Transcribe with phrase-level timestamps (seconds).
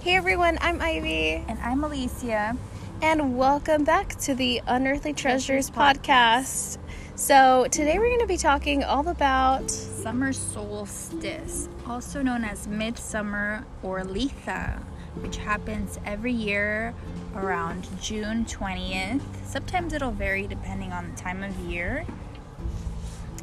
[0.00, 1.44] Hey everyone, I'm Ivy.
[1.46, 2.56] And I'm Alicia.
[3.02, 6.78] And welcome back to the Unearthly Treasures, podcast.
[7.16, 13.66] So, today we're going to be talking all about summer solstice, also known as midsummer
[13.82, 14.82] or Litha,
[15.20, 16.94] which happens every year
[17.36, 19.20] around June 20th.
[19.44, 22.06] Sometimes it'll vary depending on the time of year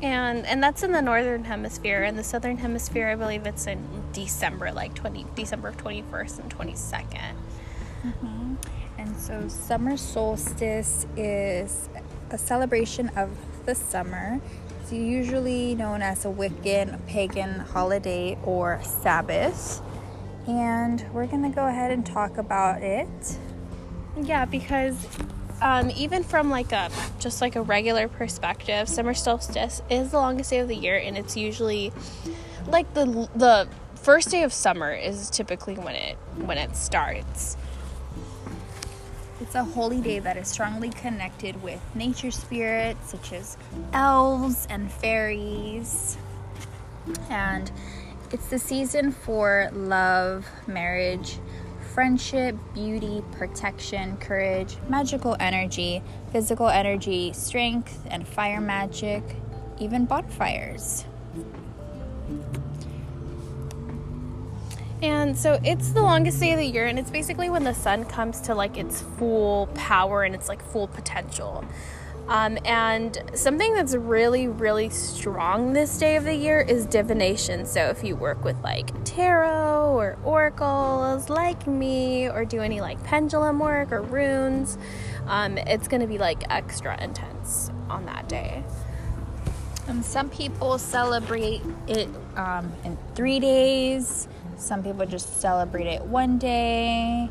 [0.01, 3.96] and and that's in the northern hemisphere in the southern hemisphere i believe it's in
[4.17, 7.33] december like 20 december 21st and 22nd
[8.03, 8.53] mm-hmm.
[8.97, 11.89] and so summer solstice is
[12.31, 13.29] a celebration of
[13.65, 14.39] the summer.
[14.81, 19.81] It's usually known as a wiccan pagan holiday or sabbath.
[20.47, 23.37] And we're going to go ahead and talk about it.
[24.21, 25.07] Yeah because
[25.61, 30.49] um, even from like a just like a regular perspective, summer solstice is the longest
[30.51, 31.91] day of the year, and it's usually
[32.67, 37.57] like the the first day of summer is typically when it when it starts.
[39.41, 43.57] It's a holy day that is strongly connected with nature spirits such as
[43.93, 46.17] elves and fairies.
[47.29, 47.71] And
[48.31, 51.37] it's the season for love, marriage,
[51.93, 59.23] friendship, beauty, protection, courage, magical energy, physical energy, strength, and fire magic,
[59.79, 61.05] even bonfires.
[65.01, 68.05] And so it's the longest day of the year, and it's basically when the sun
[68.05, 71.63] comes to like its full power and its like full potential.
[72.27, 77.65] Um, and something that's really, really strong this day of the year is divination.
[77.65, 83.01] So if you work with like tarot or oracles like me, or do any like
[83.03, 84.77] pendulum work or runes,
[85.27, 88.63] um, it's going to be like extra intense on that day.
[89.87, 94.27] And some people celebrate it um, in three days,
[94.57, 97.29] some people just celebrate it one day.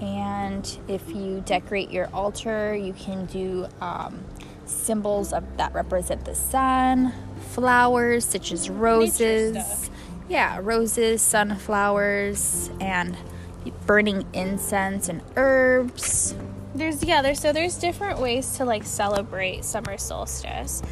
[0.00, 4.24] And if you decorate your altar, you can do um,
[4.64, 7.12] symbols of, that represent the sun,
[7.50, 9.90] flowers such as roses.
[10.28, 13.16] Yeah, roses, sunflowers, and
[13.86, 16.34] burning incense and herbs.
[16.74, 20.82] There's yeah, there's so there's different ways to like celebrate summer solstice.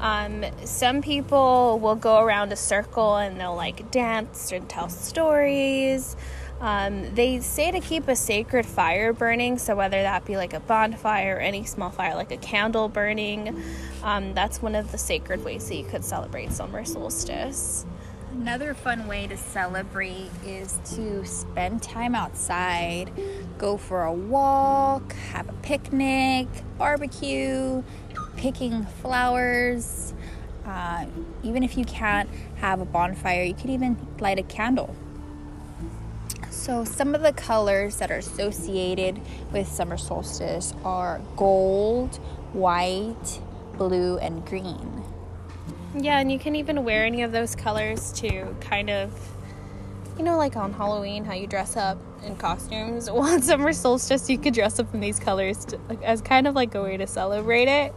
[0.00, 6.16] Um, some people will go around a circle and they'll like dance and tell stories.
[6.60, 10.60] Um, they say to keep a sacred fire burning, so whether that be like a
[10.60, 13.62] bonfire or any small fire, like a candle burning,
[14.02, 17.84] um, that's one of the sacred ways that you could celebrate summer solstice.
[18.32, 23.10] Another fun way to celebrate is to spend time outside,
[23.58, 26.46] go for a walk, have a picnic,
[26.78, 27.82] barbecue,
[28.40, 30.14] picking flowers.
[30.66, 31.06] Uh,
[31.42, 34.94] even if you can't have a bonfire, you could even light a candle
[36.60, 39.20] so, some of the colors that are associated
[39.50, 42.16] with summer solstice are gold,
[42.52, 43.40] white,
[43.78, 45.02] blue, and green.
[45.96, 49.10] Yeah, and you can even wear any of those colors to kind of,
[50.18, 53.10] you know, like on Halloween, how you dress up in costumes.
[53.10, 56.46] Well, on summer solstice, you could dress up in these colors to, like, as kind
[56.46, 57.94] of like a way to celebrate it.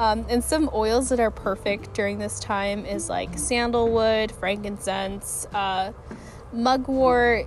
[0.00, 5.92] Um, and some oils that are perfect during this time is like sandalwood, frankincense, uh,
[6.54, 7.46] mugwort,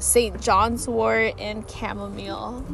[0.00, 0.40] St.
[0.40, 2.64] John's wort, and chamomile.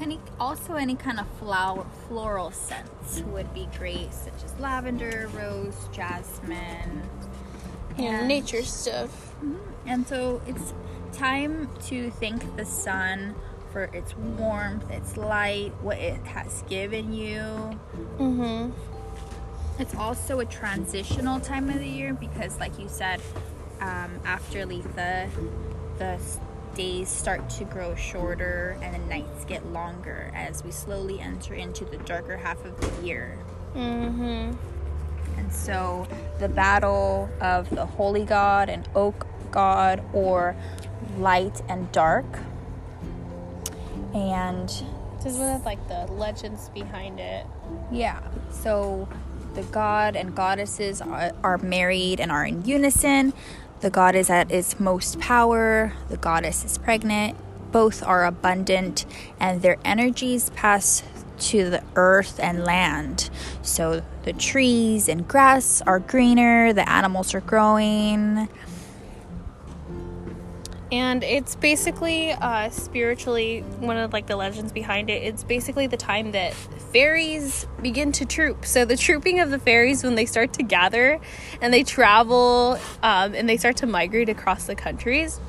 [0.00, 5.76] Any also any kind of flower floral scents would be great, such as lavender, rose,
[5.92, 7.02] jasmine,
[7.98, 9.34] and nature stuff.
[9.44, 9.56] Mm-hmm.
[9.84, 10.72] And so it's
[11.12, 13.34] time to thank the sun
[13.72, 17.40] for its warmth, its light, what it has given you.
[18.18, 18.70] Mm-hmm.
[19.78, 23.20] It's also a transitional time of the year because, like you said,
[23.80, 25.30] um, after Litha,
[25.98, 26.18] the
[26.74, 31.84] days start to grow shorter and the nights get longer as we slowly enter into
[31.84, 33.38] the darker half of the year.
[33.74, 34.52] Mm-hmm.
[35.38, 36.06] And so
[36.38, 40.56] the battle of the holy god and oak god, or
[41.18, 42.26] light and dark.
[44.14, 44.68] And
[45.22, 47.46] this is one of like the legends behind it.
[47.90, 48.20] Yeah.
[48.50, 49.08] So
[49.54, 53.32] the god and goddesses are, are married and are in unison.
[53.80, 57.36] The god is at its most power, the goddess is pregnant.
[57.72, 59.06] Both are abundant,
[59.40, 61.02] and their energies pass
[61.38, 63.30] to the earth and land.
[63.62, 68.48] So the trees and grass are greener, the animals are growing.
[70.92, 75.22] And it's basically uh, spiritually one of like the legends behind it.
[75.22, 78.66] It's basically the time that fairies begin to troop.
[78.66, 81.18] So the trooping of the fairies when they start to gather
[81.62, 85.40] and they travel um, and they start to migrate across the countries.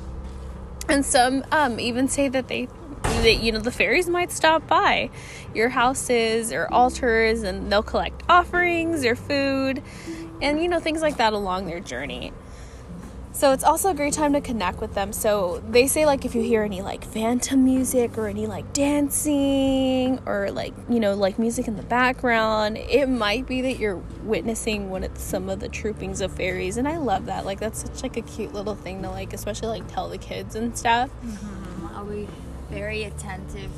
[0.88, 2.68] And some um, even say that they
[3.02, 5.10] that you know the fairies might stop by
[5.54, 9.82] your houses or altars and they'll collect offerings or food
[10.40, 12.32] and you know things like that along their journey
[13.34, 15.12] so it's also a great time to connect with them.
[15.12, 20.20] So they say like if you hear any like phantom music or any like dancing
[20.24, 24.88] or like you know like music in the background it might be that you're witnessing
[24.88, 26.76] one of some of the troopings of fairies.
[26.76, 27.44] And i love that.
[27.44, 30.54] Like that's such like a cute little thing to like especially like tell the kids
[30.54, 31.10] and stuff.
[31.24, 31.86] Mm-hmm.
[31.96, 32.28] i'll be
[32.70, 33.70] very attentive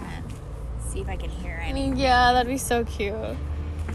[0.00, 0.24] and
[0.86, 3.14] see if i can hear anything yeah that'd be so cute.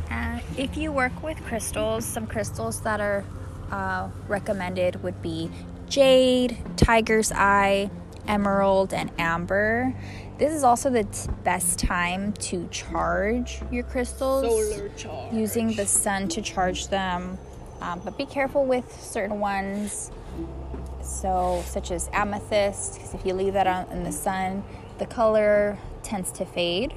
[0.10, 3.24] And if you work with crystals some crystals that are
[3.72, 5.52] uh, recommended would be
[5.88, 7.90] jade, tiger's eye,
[8.28, 9.94] emerald, and amber.
[10.38, 15.34] This is also the t- best time to charge your crystals Solar charge.
[15.34, 17.38] using the sun to charge them.
[17.82, 20.12] Um, but be careful with certain ones,
[21.02, 24.64] so such as amethyst, because if you leave that out in the sun,
[24.98, 26.94] the color tends to fade.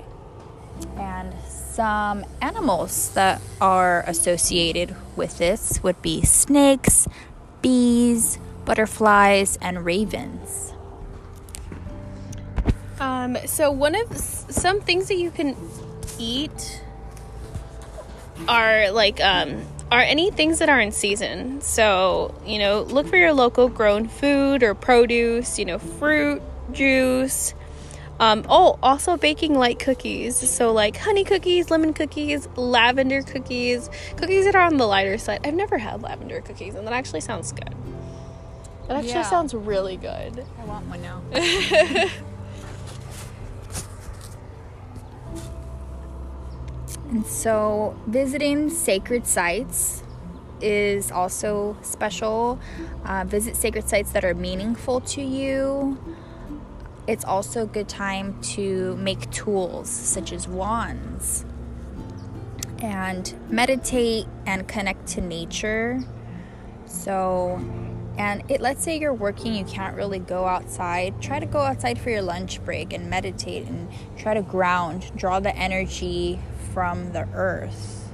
[0.97, 1.35] And
[1.81, 7.09] some animals that are associated with this would be snakes,
[7.63, 10.75] bees, butterflies, and ravens.
[13.01, 15.57] Um, so one of some things that you can
[16.19, 16.83] eat
[18.47, 21.63] are like um, are any things that are in season.
[21.63, 25.59] So you know, look for your local grown food or produce.
[25.59, 26.43] You know, fruit,
[26.73, 27.55] juice,
[28.21, 30.37] um, oh, also baking light cookies.
[30.37, 35.41] So, like honey cookies, lemon cookies, lavender cookies, cookies that are on the lighter side.
[35.43, 37.75] I've never had lavender cookies, and that actually sounds good.
[38.89, 39.31] That actually yeah.
[39.31, 40.45] sounds really good.
[40.61, 41.23] I want one now.
[47.09, 50.03] and so, visiting sacred sites
[50.61, 52.61] is also special.
[53.07, 55.97] Uh, visit sacred sites that are meaningful to you
[57.11, 61.45] it's also a good time to make tools such as wands
[62.81, 66.01] and meditate and connect to nature.
[66.87, 67.61] So,
[68.17, 71.21] and it let's say you're working, you can't really go outside.
[71.21, 75.41] Try to go outside for your lunch break and meditate and try to ground, draw
[75.41, 76.39] the energy
[76.73, 78.13] from the earth.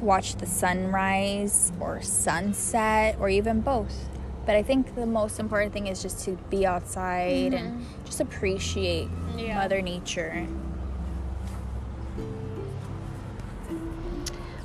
[0.00, 4.11] Watch the sunrise or sunset or even both.
[4.44, 7.66] But I think the most important thing is just to be outside mm-hmm.
[7.66, 9.58] and just appreciate yeah.
[9.58, 10.46] Mother Nature.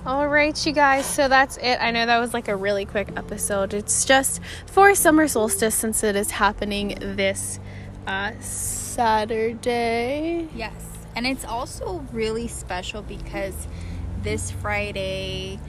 [0.06, 1.06] All right, you guys.
[1.06, 1.80] So that's it.
[1.82, 3.74] I know that was like a really quick episode.
[3.74, 7.60] It's just for summer solstice since it is happening this
[8.08, 10.48] uh, Saturday.
[10.56, 10.74] Yes.
[11.14, 13.68] And it's also really special because
[14.24, 15.60] this Friday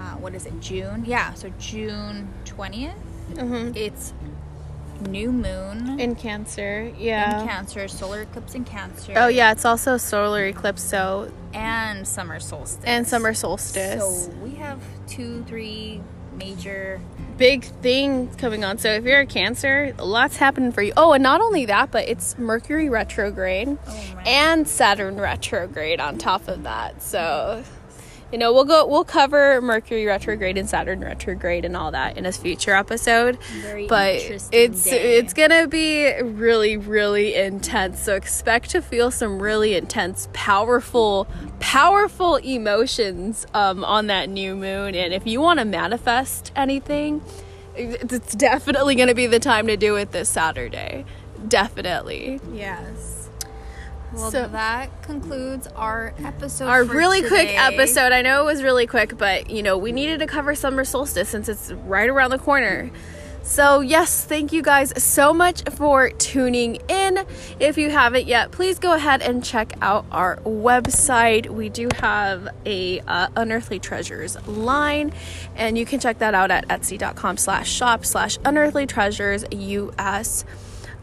[0.00, 1.04] uh, what is it, June?
[1.04, 2.94] Yeah, so June 20th.
[3.34, 3.76] Mm-hmm.
[3.76, 4.12] It's
[5.08, 6.92] new moon in Cancer.
[6.98, 7.42] Yeah.
[7.42, 9.12] In Cancer, solar eclipse in Cancer.
[9.16, 11.30] Oh, yeah, it's also solar eclipse, so.
[11.52, 12.84] And summer solstice.
[12.84, 14.00] And summer solstice.
[14.00, 16.00] So we have two, three
[16.36, 17.00] major
[17.36, 18.78] big things coming on.
[18.78, 20.92] So if you're a Cancer, lots happening for you.
[20.96, 26.48] Oh, and not only that, but it's Mercury retrograde oh and Saturn retrograde on top
[26.48, 27.02] of that.
[27.02, 27.64] So
[28.32, 32.26] you know we'll go we'll cover mercury retrograde and saturn retrograde and all that in
[32.26, 34.14] a future episode Very but
[34.52, 35.18] it's day.
[35.18, 41.26] it's gonna be really really intense so expect to feel some really intense powerful
[41.58, 47.22] powerful emotions um, on that new moon and if you want to manifest anything
[47.74, 51.04] it's definitely gonna be the time to do it this saturday.
[51.48, 52.38] Definitely.
[52.52, 53.19] Yes
[54.12, 56.66] well, so, that concludes our episode.
[56.66, 57.28] Our really today.
[57.28, 58.12] quick episode.
[58.12, 61.28] I know it was really quick, but you know, we needed to cover summer solstice
[61.28, 62.90] since it's right around the corner.
[63.42, 67.24] So, yes, thank you guys so much for tuning in.
[67.58, 71.48] If you haven't yet, please go ahead and check out our website.
[71.48, 75.12] We do have a uh, Unearthly Treasures line,
[75.56, 80.44] and you can check that out at etsy.com slash shop slash unearthly treasures US.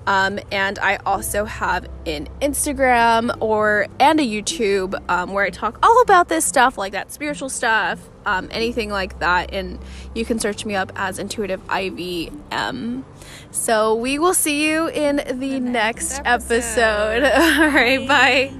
[0.08, 5.78] Um, and I also have an Instagram or and a YouTube um, where I talk
[5.84, 9.54] all about this stuff, like that spiritual stuff, um, anything like that.
[9.54, 9.80] And
[10.16, 13.04] you can search me up as Intuitive IVM.
[13.52, 17.24] So we will see you in the, the next, next, episode.
[17.24, 17.62] episode.
[17.62, 18.54] all right, bye.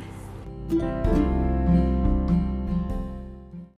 [0.70, 1.07] bye.